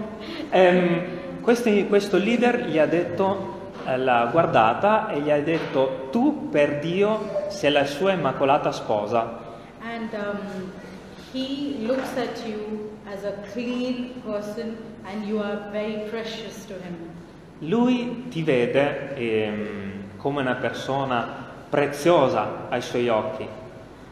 [0.50, 6.48] Ehm, questi- questo leader gli ha detto, eh, l'ha guardata e gli ha detto tu
[6.50, 9.40] per Dio sei la sua immacolata sposa.
[9.82, 10.72] And um,
[11.32, 16.96] he looks at you as a clean person and you are very precious to him.
[17.59, 21.27] Lui ti vede ehm, come una persona
[21.68, 23.46] preziosa ai suoi occhi.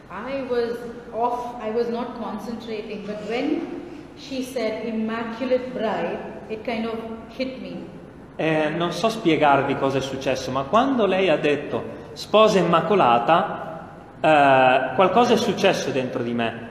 [0.09, 0.77] I was
[1.11, 3.81] off, I was not concentrating, but when
[4.17, 6.97] she said immaculate bride, it kind of
[7.29, 7.99] hit me.
[8.35, 11.83] Eh, non so spiegarvi cosa è successo, ma quando lei ha detto
[12.13, 16.70] sposa immacolata, eh, qualcosa è successo dentro di me.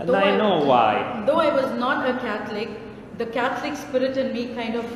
[0.00, 1.22] And Though I know why.
[1.26, 2.68] Though I was not a Catholic,
[3.18, 4.86] the Catholic spirit in me kind of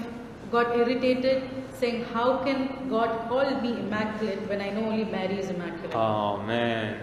[0.50, 1.42] got irritated,
[1.78, 5.94] saying, How can God call me immaculate when I know only Mary is immaculate?
[5.94, 6.96] Oh man.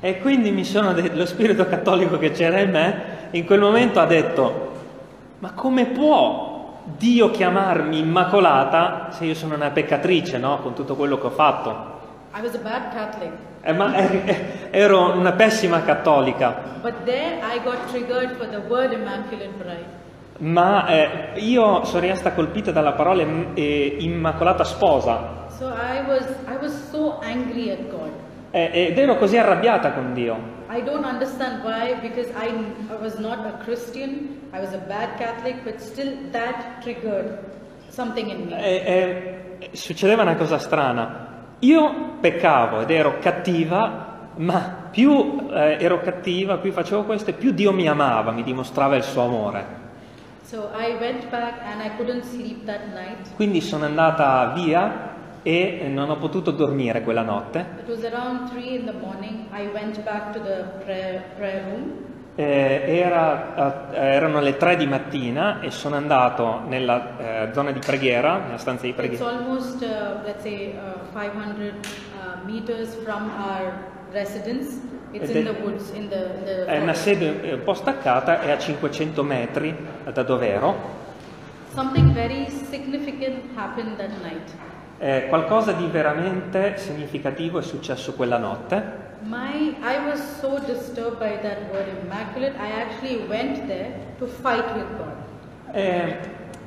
[0.00, 4.00] E quindi mi sono de- lo spirito cattolico che c'era in me, in quel momento
[4.00, 4.72] ha detto,
[5.38, 10.58] ma come può Dio chiamarmi immacolata se io sono una peccatrice, no?
[10.60, 11.96] Con tutto quello che ho fatto.
[12.34, 13.32] I was a bad Catholic.
[13.68, 16.80] Eh, ma eh, ero una pessima cattolica,
[20.38, 26.56] ma eh, io sono rimasta colpita dalla parola eh, immacolata sposa So I was, I
[26.58, 27.20] was so
[28.52, 30.38] eh, ed ero così arrabbiata con Dio.
[30.70, 32.48] I don't understand why, because I,
[32.90, 37.36] I was not a Christian, I was a bad Catholic, but still that triggered
[37.90, 38.56] something in me.
[38.64, 41.36] E- e succedeva una cosa strana.
[41.60, 47.50] Io peccavo ed ero cattiva, ma più eh, ero cattiva, più facevo questo, e più
[47.50, 49.76] Dio mi amava, mi dimostrava il suo amore.
[50.44, 53.34] So I went back and I couldn't sleep that night.
[53.34, 57.66] Quindi sono andata via e non ho potuto dormire quella notte.
[57.80, 59.46] It was around 3 in the morning.
[59.52, 62.07] I went back to the prayer, prayer room.
[62.40, 67.80] Eh, era- eh, erano le tre di mattina e sono andato nella eh, zona di
[67.80, 69.26] preghiera, nella stanza di It's preghiera.
[69.28, 73.72] almost, uh, let's say, uh, 500 uh, meters from our
[74.12, 74.80] residence.
[75.10, 77.74] It's in è- the woods, in the, in the È una sede eh, un po'
[77.74, 79.74] staccata, è a 500 metri
[80.12, 80.76] da dove ero.
[81.74, 84.48] Something very significant happened that night.
[85.00, 89.06] Eh, qualcosa di veramente significativo è successo quella notte.
[89.22, 94.64] My, I was so disturbed by that word immaculate, I actually went there to fight
[94.74, 95.74] with God.
[95.74, 96.16] Eh,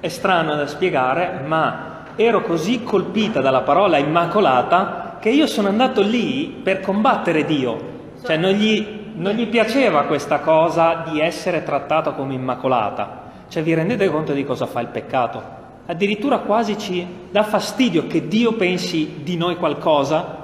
[0.01, 6.01] è strano da spiegare, ma ero così colpita dalla parola immacolata che io sono andato
[6.01, 7.89] lì per combattere Dio.
[8.23, 13.29] Cioè non gli, non gli piaceva questa cosa di essere trattato come immacolata.
[13.47, 15.41] Cioè vi rendete conto di cosa fa il peccato?
[15.85, 20.40] Addirittura quasi ci dà fastidio che Dio pensi di noi qualcosa.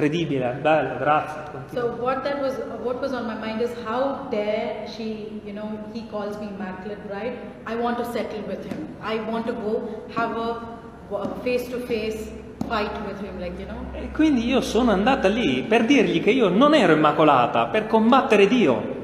[0.00, 1.42] Credibile, bello, grazie.
[1.52, 1.68] continua.
[1.74, 5.78] So what that was, what was on my mind is how dare she, you know,
[5.92, 7.36] he calls me immaculate bride.
[7.66, 8.96] I want to settle with him.
[9.02, 12.30] I want to go have a face to face
[12.66, 13.84] fight with him, like you know.
[13.92, 18.46] E quindi io sono andata lì per dirgli che io non ero immacolata, per combattere
[18.46, 18.98] Dio.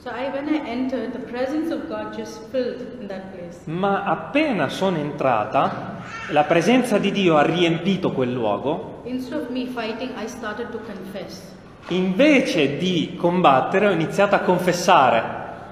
[0.00, 3.60] So I, when I entered, the presence of God just filled in that place.
[3.64, 8.97] Ma appena sono entrata, la presenza di Dio ha riempito quel luogo.
[9.08, 11.40] Instead of me fighting, I started to confess.
[11.88, 15.22] Invece di combattere ho iniziato a confessare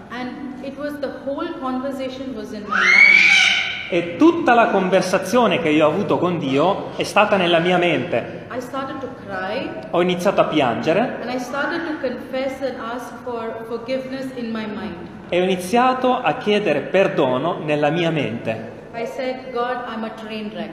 [0.08, 3.90] And it was the whole conversation was in my mind.
[3.90, 8.46] e tutta la conversazione che io ho avuto con Dio è stata nella mia mente.
[9.26, 11.18] Cry Ho iniziato a piangere
[13.22, 14.94] for forgiveness in my mind.
[15.28, 18.72] e ho iniziato a chiedere perdono nella mia mente.
[18.94, 20.72] I said, God, I'm a train wreck.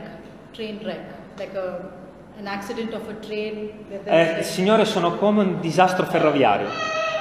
[0.53, 1.01] Train wreck.
[1.37, 2.01] Like a,
[2.37, 3.69] an accident of a train.
[3.89, 6.67] where there's Eh, Signore, sono come un disastro ferroviario.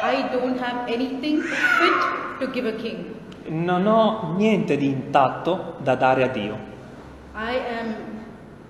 [0.02, 3.14] I don't have anything fit to give a king.
[3.46, 6.56] Non ho niente di intatto da dare a Dio.
[7.34, 7.94] I am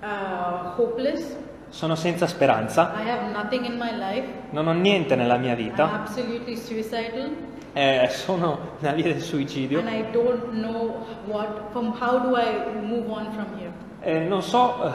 [0.01, 1.35] uh, hopeless.
[1.69, 4.27] Sono senza speranza, I have nothing in my life.
[4.51, 7.35] non ho niente nella mia I'm vita, absolutely suicidal.
[7.73, 12.79] eh, sono nella via del suicidio And I don't know what, from how do I
[12.79, 13.71] move on from here.
[14.01, 14.91] e non so eh,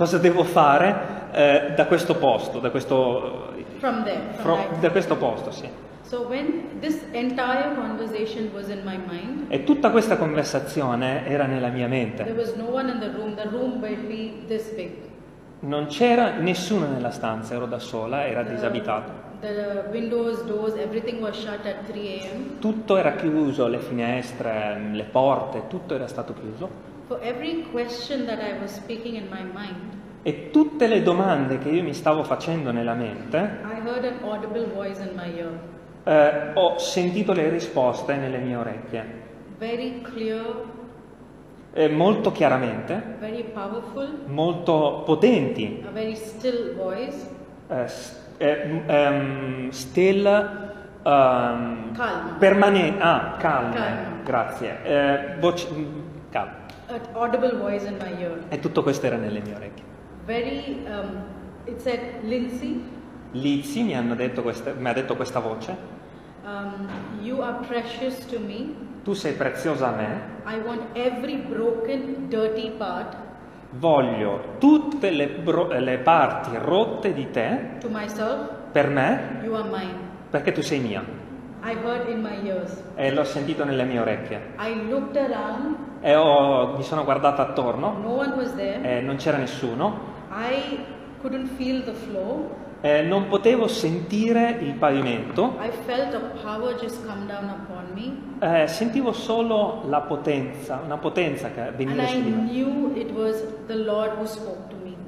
[0.00, 4.32] cosa devo fare eh, da questo posto, da questo, From there.
[4.38, 5.68] From fro- da questo posto, sì.
[6.00, 6.26] So
[9.06, 12.22] mind, E tutta questa conversazione era nella mia mente.
[12.56, 13.34] no the room.
[13.34, 13.78] The room.
[15.60, 19.28] Non c'era nessuno nella stanza, ero da sola, era disabitato.
[19.42, 22.58] The windows, doors, everything was shut at 3 a.m.
[22.58, 26.89] Tutto era chiuso, le finestre, le porte, tutto era stato chiuso.
[27.10, 31.68] For every question that I was speaking in my mind, E tutte le domande che
[31.68, 35.58] io mi stavo facendo nella mente, I heard an audible voice in my ear,
[36.04, 39.04] eh, ho sentito le risposte nelle mie orecchie,
[39.58, 40.54] very clear,
[41.72, 47.16] eh, molto chiaramente, very powerful, molto potenti, a very still voice,
[47.70, 54.06] eh, s- eh, m- ehm, still, ehm, calm, permane- ah, calme, Calme.
[54.22, 55.84] grazie, eh, voce, mm,
[56.30, 56.52] calme.
[56.52, 56.59] an
[57.12, 58.38] audible voice in my ear.
[58.48, 59.84] E tutto questo era nelle mie orecchie.
[60.26, 61.22] Very, um,
[61.66, 62.82] it said, Lindsay,
[63.32, 65.76] Lizzie mi, hanno detto queste- mi ha detto questa voce,
[66.44, 66.88] um,
[67.22, 68.88] you are precious to me.
[69.02, 73.16] tu sei preziosa a me, I want every broken, dirty part
[73.72, 78.50] voglio tutte le, bro- le parti rotte di te to myself.
[78.72, 79.94] per me You are mine.
[80.30, 81.02] perché tu sei mia.
[81.62, 82.82] I heard in my ears.
[82.96, 84.40] E l'ho sentito nelle mie orecchie.
[84.58, 88.80] I looked around, E ho- mi sono guardata attorno, no one was there.
[88.98, 89.98] e non c'era nessuno,
[90.30, 90.78] I
[91.20, 92.44] couldn't feel the floor.
[92.82, 95.52] e non potevo sentire il pavimento,
[98.40, 102.50] eh, sentivo solo la potenza, una potenza che veniva su di me.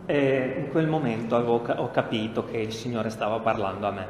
[0.06, 4.06] E in quel momento avevo ho capito che il Signore stava parlando a me,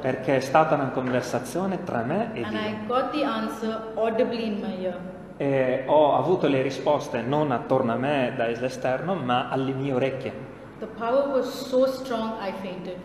[0.00, 2.86] perché è stata una conversazione tra me e And I Dio.
[2.86, 4.98] got the answer audibly in my ear.
[5.36, 10.32] E ho avuto le risposte non attorno a me dall'esterno, ma alle mie orecchie.
[10.80, 12.96] The power was so strong, I fainted.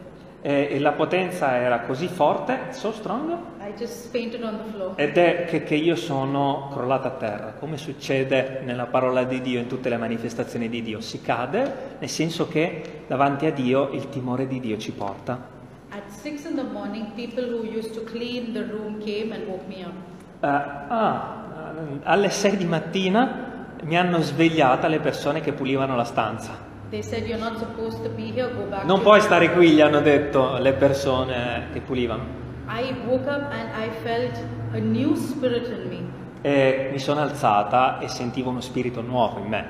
[0.48, 4.94] E, e la potenza era così forte, so strong, I just fainted on the floor.
[4.96, 9.60] ed è che, che io sono crollata a terra, come succede nella parola di Dio,
[9.60, 11.02] in tutte le manifestazioni di Dio.
[11.02, 15.38] Si cade, nel senso che davanti a Dio il timore di Dio ci porta.
[15.90, 19.66] At six in the morning, people who used to clean the room came and woke
[19.68, 19.92] me up.
[20.40, 21.44] Eh, ah,
[22.04, 26.67] alle 6 di mattina mi hanno svegliata le persone che pulivano la stanza.
[26.90, 28.84] Here.
[28.86, 32.24] Non puoi your-" stare qui, gli hanno detto le persone che pulivano.
[32.70, 34.38] I woke up and I felt
[34.74, 36.06] a new spirit in me.
[36.42, 39.66] E mi sono alzata e sentivo uno spirito nuovo in me.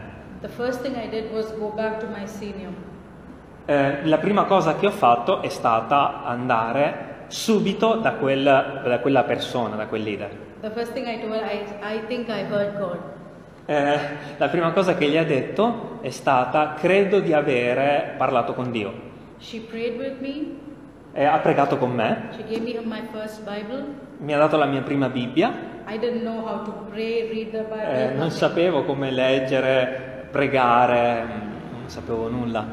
[3.65, 9.23] Eh, la prima cosa che ho fatto è stata andare subito da, quel- da quella
[9.23, 10.29] persona, da quel leader.
[10.61, 12.99] The first thing I told, I, I think I heard God.
[13.67, 13.99] Eh,
[14.37, 18.93] la prima cosa che gli ha detto è stata credo di avere parlato con Dio.
[19.39, 20.65] She prayed with me.
[21.13, 22.29] E ha pregato con me,
[24.19, 25.51] mi ha dato la mia prima Bibbia,
[27.67, 31.25] pray, eh, non sapevo come leggere, pregare,
[31.71, 32.67] non sapevo nulla.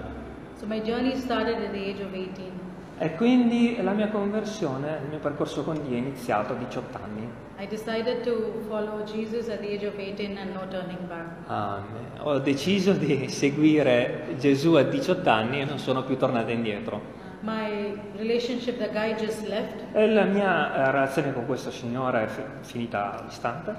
[0.61, 2.54] So my journey started at the age of 18.
[2.99, 7.29] E quindi la mia conversione, il mio percorso con Dio è iniziato a 18 anni.
[7.59, 11.49] I decided to follow Jesus at the age of 18 and no turning back.
[11.49, 12.21] Amen.
[12.21, 17.23] Ho deciso di seguire Gesù a 18 anni e non sono più tornato indietro.
[17.41, 19.85] My relationship, the guy just left.
[19.93, 23.75] E la mia eh, relazione con questo signore è fi- finita all'istante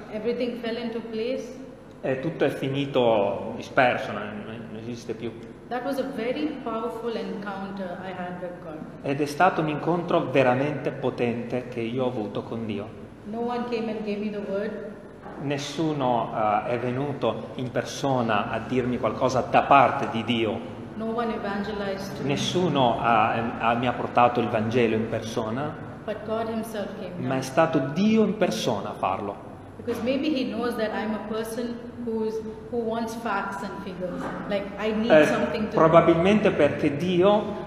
[2.02, 5.32] e tutto è finito disperso, non esiste più.
[5.68, 8.78] That was a very powerful encounter I had with God.
[9.02, 12.88] Ed è stato un incontro veramente potente che io ho avuto con Dio.
[13.26, 14.94] No one came and gave me the word.
[15.42, 21.14] Nessuno eh, è venuto in persona a dirmi qualcosa da parte di Dio, No
[22.22, 27.38] nessuno ha- ha- mi ha portato il Vangelo in persona, But God Himself came ma
[27.38, 29.45] è stato Dio in persona a farlo.
[29.86, 31.76] Because maybe He knows that I'm a person
[32.06, 32.34] who's,
[32.72, 34.20] who wants facts and figures.
[34.50, 35.76] Like, I need Eh, something to.
[35.76, 37.64] probabilmente perché Dio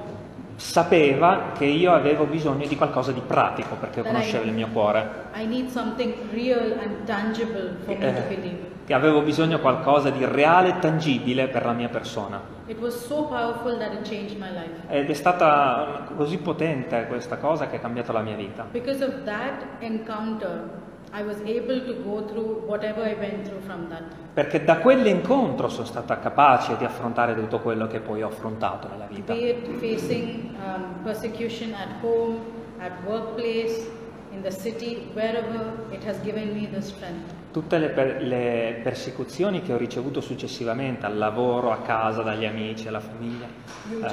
[0.56, 4.10] sapeva che io avevo bisogno di qualcosa di pratico, perché Dai.
[4.10, 8.34] conosceva il mio cuore, I need something real and tangible for me to Eh.
[8.34, 8.76] believe.
[8.84, 12.40] che avevo bisogno di qualcosa di reale e tangibile per la mia persona.
[12.66, 14.72] It was so powerful that it changed my life.
[14.88, 18.66] Ed è stata così potente questa cosa che ha cambiato la mia vita.
[18.72, 20.70] Because of that encounter,
[21.12, 24.02] I was able to go through whatever I went through from that.
[24.34, 29.06] Perché da quell'incontro sono stata capace di affrontare tutto quello che poi ho affrontato nella
[29.06, 29.32] vita.
[29.32, 32.38] Be it facing um, persecution at home,
[32.78, 33.88] at workplace,
[34.32, 37.37] in the city, wherever, it has given me the strength.
[37.50, 42.86] Tutte le, per- le persecuzioni che ho ricevuto successivamente al lavoro, a casa, dagli amici,
[42.88, 43.46] alla famiglia.
[43.90, 44.06] Eh.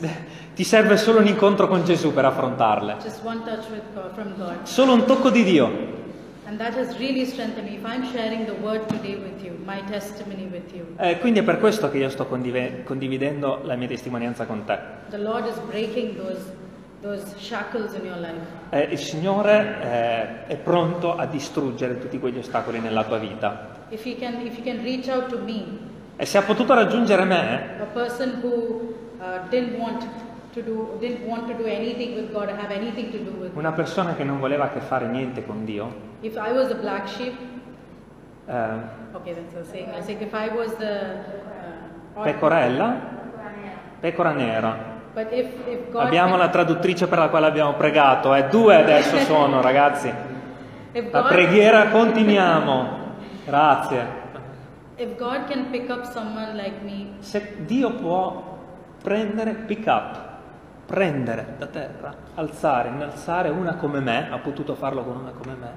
[0.54, 2.96] Ti serve solo un incontro con Gesù per affrontarle.
[4.36, 4.62] God.
[4.62, 6.00] Solo un tocco di Dio.
[6.98, 7.24] Really
[9.04, 9.54] you, you,
[10.98, 14.78] Eh, quindi è per questo che io sto condive- condividendo la mia testimonianza con te.
[15.10, 16.40] the Lord is breaking those,
[18.70, 23.80] Eh, il Signore eh, è pronto a distruggere tutti quegli ostacoli nella tua vita.
[23.88, 27.24] If He can, if He can reach out to me, E se ha potuto raggiungere
[27.24, 30.98] me, a person who uh, do,
[32.30, 36.68] God, una persona che non voleva a che fare niente con Dio, If I was
[36.68, 37.34] the black sheep,
[38.46, 38.54] eh,
[39.14, 39.88] okay, that's a saying.
[39.92, 41.24] I think if I was the
[42.14, 42.96] uh, pecorella,
[43.98, 44.91] pecora nera.
[45.94, 50.12] Abbiamo la traduttrice per la quale abbiamo pregato, eh, due adesso sono ragazzi.
[51.10, 53.00] La preghiera continuiamo.
[53.44, 54.20] Grazie.
[56.54, 58.58] like me Se Dio può
[59.02, 60.18] prendere pick up,
[60.86, 65.70] prendere da terra, alzare, innalzare una come me, ha potuto farlo con una come me,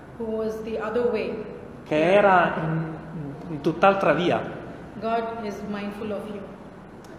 [1.86, 2.94] che era in,
[3.50, 4.40] in tutt'altra via.
[5.00, 6.42] God is mindful of you.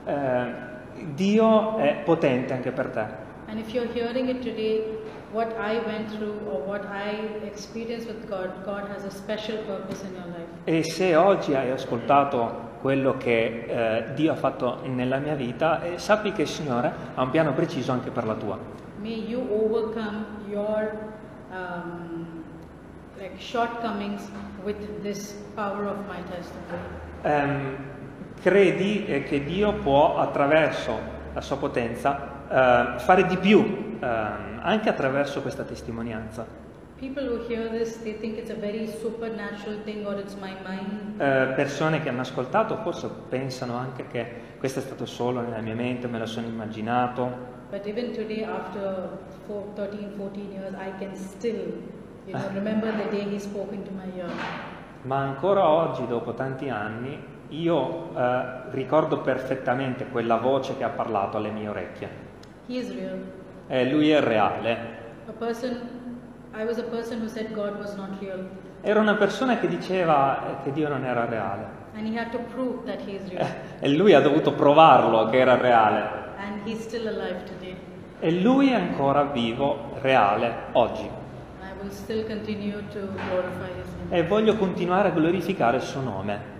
[0.04, 0.65] Eh,
[1.14, 3.24] Dio è potente anche per te.
[3.48, 4.82] And if you're hearing it today,
[5.32, 10.02] what I went through or what I experienced with God, God has a special purpose
[10.04, 10.48] in your life.
[10.64, 15.98] E se oggi hai ascoltato quello che eh, Dio ha fatto nella mia vita, eh,
[15.98, 18.58] sappi che il Signore ha un piano preciso anche per la tua.
[19.00, 20.92] May you overcome your
[21.50, 22.44] um,
[23.18, 24.28] like shortcomings
[24.64, 27.04] with this power of my testimony.
[27.22, 27.76] Ehm,
[28.40, 30.98] credi eh, che Dio può attraverso
[31.32, 36.64] la sua potenza eh, fare di più ehm, anche attraverso questa testimonianza.
[36.98, 37.18] This.
[41.18, 44.26] Eh, persone che hanno ascoltato forse pensano anche che
[44.58, 49.18] questo è stato solo nella mia mente, me lo sono immaginato, But even today, after
[49.46, 51.82] four, 13, 14 years, I can still,
[52.24, 54.30] you know, remember the day He spoke into my ear.
[55.02, 57.18] ma ancora oggi, dopo tanti anni,
[57.50, 62.08] io eh, ricordo perfettamente quella voce che ha parlato alle mie orecchie.
[62.66, 63.22] He is real.
[63.68, 64.76] E lui è reale.
[65.28, 65.78] A person,
[66.54, 68.46] I was a person who said God was not real,
[68.82, 71.84] Era una persona che diceva eh, che Dio non era reale.
[71.96, 73.46] and He had to prove that He is real,
[73.80, 76.24] E lui ha dovuto provarlo che era reale.
[76.38, 77.76] and He's still alive today.
[78.20, 81.04] E lui è ancora vivo, reale, oggi.
[81.04, 84.16] I will still continue to glorify His name.
[84.18, 86.54] E voglio continuare a glorificare il suo nome.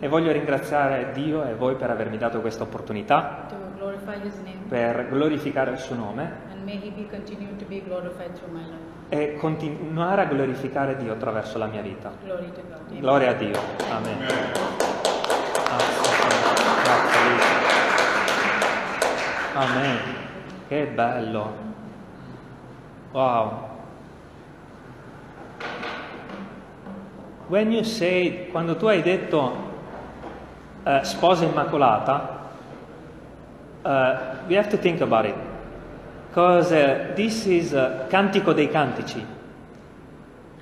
[0.00, 4.58] E voglio ringraziare Dio e voi per avermi dato questa opportunità, to glorify His name,
[4.68, 6.30] per glorificare il suo nome.
[6.52, 8.94] and may He be continued to be glorified through my life.
[9.08, 12.08] e continuare a glorificare Dio attraverso la mia vita.
[12.08, 13.00] Amen.
[13.00, 13.60] Gloria a Dio.
[13.90, 14.18] Amen.
[14.18, 15.64] Luca.
[19.54, 19.98] Amen.
[20.68, 21.54] Che bello.
[23.12, 23.74] Wow.
[27.48, 29.52] When you say, quando tu hai detto
[30.82, 32.50] eh, sposa immacolata,
[33.82, 34.18] eh,
[34.48, 35.36] we have to think about it.
[36.28, 39.24] Because eh, this is eh, cantico dei cantici.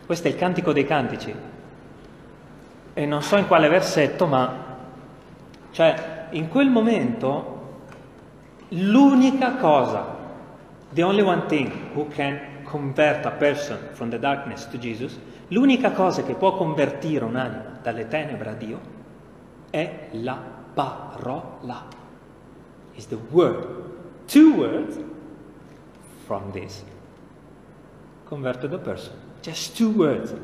[0.04, 1.34] Questo è il cantico dei cantici.
[2.92, 4.52] E non so in quale versetto, ma
[5.70, 7.78] cioè in quel momento
[8.68, 10.04] l'unica cosa,
[10.92, 15.18] the only one thing who can convert a person from the darkness to Jesus,
[15.54, 18.80] l'unica cosa che può convertire un'anima dalle tenebre a Dio
[19.70, 20.36] è la
[20.74, 21.86] parola.
[22.94, 23.82] Is the word.
[24.26, 24.98] Two words
[26.26, 26.84] from this.
[28.24, 29.14] Converted a person.
[29.40, 30.34] Just two words.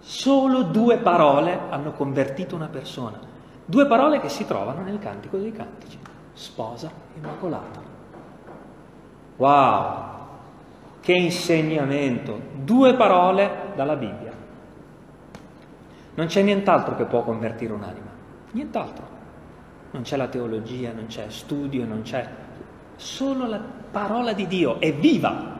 [0.00, 3.18] Solo due parole hanno convertito una persona.
[3.64, 5.98] Due parole che si trovano nel Cantico dei Cantici.
[6.32, 7.80] Sposa immacolata.
[9.36, 10.14] Wow!
[11.04, 12.40] Che insegnamento!
[12.54, 14.32] Due parole dalla Bibbia.
[16.14, 18.08] Non c'è nient'altro che può convertire un'anima.
[18.52, 19.04] Nient'altro.
[19.90, 22.26] Non c'è la teologia, non c'è studio, non c'è...
[22.96, 25.52] Solo la parola di Dio è viva.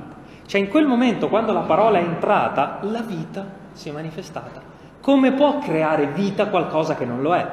[0.47, 4.63] Cioè in quel momento, quando la parola è entrata, la vita si è manifestata.
[5.03, 7.47] Come può creare vita qualcosa che non lo è?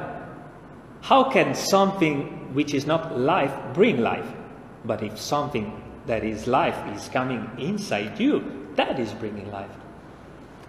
[1.08, 4.32] How can something which is not life bring life?
[4.80, 8.42] But if something that is life is coming inside you,
[8.76, 9.70] that is bringing life.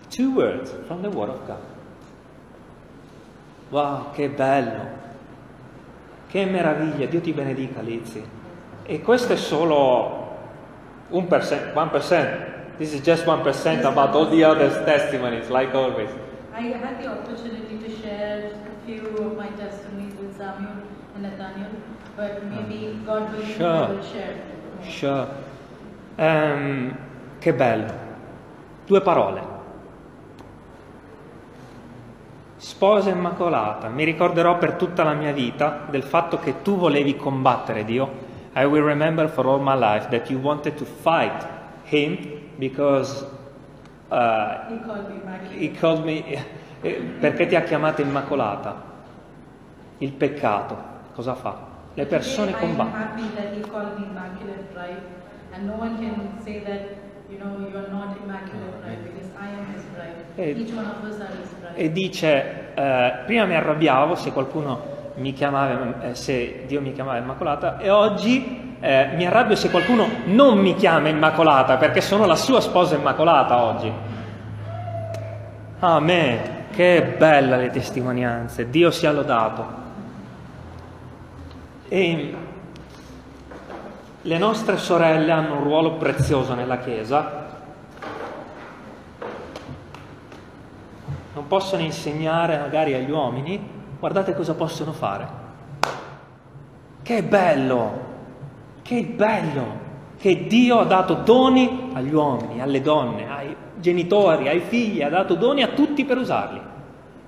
[0.09, 1.61] Two words from the Word of God.
[3.71, 5.01] Wow, che bello!
[6.29, 7.07] Che meraviglia!
[7.07, 8.23] Dio ti benedica, Lizzy.
[8.83, 10.37] E questo è solo
[11.09, 12.51] un percent, one percent.
[12.77, 16.09] This is just one percent about all the other testimonies, like always.
[16.53, 20.83] I had the opportunity to share a few of my testimonies with Samuel
[21.15, 21.69] and Nathaniel,
[22.15, 23.67] but maybe God willing, Sure.
[23.67, 24.52] I will share.
[24.87, 25.27] Sure.
[26.15, 26.95] Ehm,
[27.39, 27.93] che bello.
[28.85, 29.51] Due parole.
[32.57, 33.89] Sposa immacolata.
[33.89, 38.31] Mi ricorderò per tutta la mia vita del fatto che tu volevi combattere Dio.
[38.55, 41.45] I will remember for all my life that you wanted to fight
[41.85, 42.17] Him
[42.57, 43.25] because
[44.09, 45.23] uh, He called me
[45.57, 46.23] he called me,
[46.81, 48.91] eh, perché ti ha chiamata immacolata.
[49.99, 50.75] Il peccato,
[51.13, 51.72] cosa fa?
[51.93, 53.05] Le persone combattono.
[61.63, 61.75] bride.
[61.75, 67.19] e dice eh, prima mi arrabbiavo se qualcuno mi chiamava eh, se Dio mi chiamava
[67.19, 72.35] Immacolata e oggi eh, mi arrabbio se qualcuno non mi chiama Immacolata perché sono la
[72.35, 73.91] sua sposa Immacolata oggi.
[75.79, 76.61] Amen.
[76.71, 78.69] Che bella le testimonianze.
[78.69, 79.82] Dio sia lodato
[81.87, 82.35] e
[84.21, 87.43] le nostre sorelle hanno un ruolo prezioso nella Chiesa
[91.33, 93.59] non possono insegnare magari agli uomini,
[93.99, 95.41] guardate cosa possono fare.
[97.01, 97.91] Che bello,
[98.81, 99.81] che bello
[100.17, 105.33] che Dio ha dato doni agli uomini, alle donne, ai genitori, ai figli, ha dato
[105.35, 106.61] doni a tutti per usarli.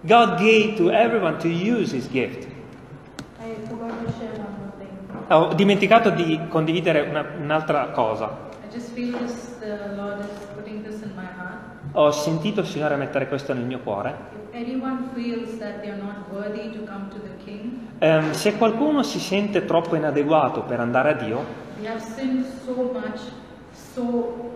[0.01, 2.47] God gave to everyone to use his gift.
[3.39, 4.87] I forgot to share one more thing.
[5.29, 8.29] Ho dimenticato di condividere una- un'altra cosa.
[11.93, 14.13] Ho sentito il Signore mettere questo nel mio cuore.
[14.51, 14.59] To
[17.09, 17.19] to
[17.99, 21.43] Ehm, se qualcuno si sente troppo inadeguato per andare a Dio,
[22.63, 23.19] so much,
[23.73, 24.51] so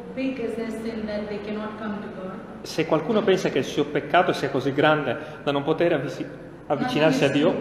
[2.61, 6.25] se qualcuno pensa che il suo peccato sia così grande da non poter avvici-
[6.69, 7.53] avvicinarsi a Dio,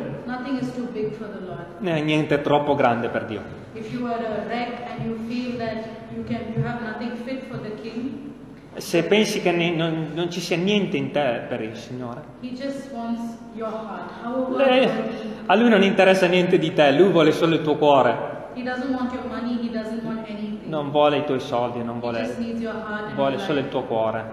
[1.82, 3.40] eh, niente è troppo grande per Dio.
[8.76, 12.20] Se pensi che non, non ci sia niente in te per il Signore,
[14.56, 14.88] lei-
[15.46, 18.36] a Lui non interessa niente di te, Lui vuole solo il tuo cuore,
[20.68, 22.20] non vuole i tuoi soldi, non vuole,
[23.14, 24.24] vuole solo il tuo cuore,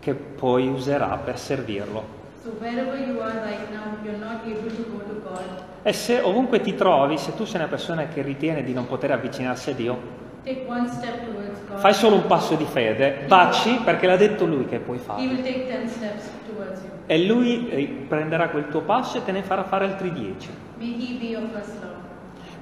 [0.00, 2.17] che poi userà per servirlo.
[2.48, 5.38] So right now, to to.
[5.82, 9.10] E se ovunque ti trovi, se tu sei una persona che ritiene di non poter
[9.12, 11.78] avvicinarsi a Dio, Take one step towards God.
[11.78, 15.22] fai solo un passo di fede, vacci perché l'ha detto Lui che puoi He farlo.
[15.22, 16.90] will take ten steps towards you.
[17.06, 20.48] E Lui eh, prenderà quel tuo passo e te ne farà fare altri dieci.
[20.78, 21.96] May He be your first love.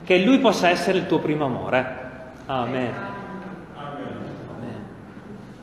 [0.04, 2.04] Che Lui possa essere il tuo primo amore.
[2.46, 2.92] Amen.
[3.76, 4.14] Amen.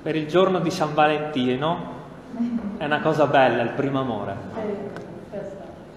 [0.02, 1.93] per il giorno di San Valentino
[2.78, 4.36] è una cosa bella, il primo amore.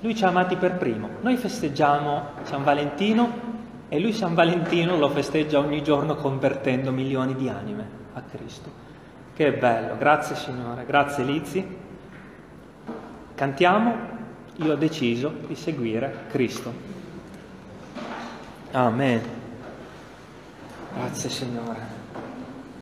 [0.01, 1.09] Lui ci ha amati per primo.
[1.21, 3.55] Noi festeggiamo San Valentino
[3.89, 8.85] e lui San Valentino lo festeggia ogni giorno convertendo milioni di anime a Cristo.
[9.35, 11.77] Che bello, grazie Signore, grazie Lizzi.
[13.35, 13.95] Cantiamo,
[14.57, 16.73] io ho deciso di seguire Cristo.
[18.73, 19.21] Amen.
[20.95, 21.96] Grazie Signore.